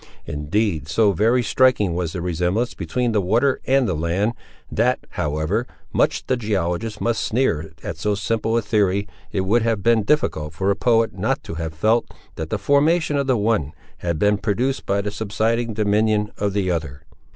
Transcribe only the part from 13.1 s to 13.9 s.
of the one